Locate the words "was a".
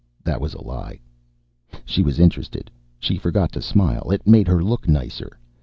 0.41-0.63